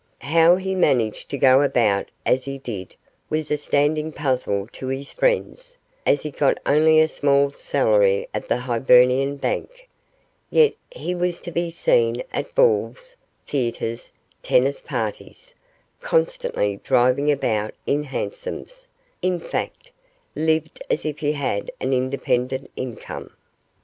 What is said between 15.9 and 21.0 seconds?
constantly driving about in hansoms; in fact, lived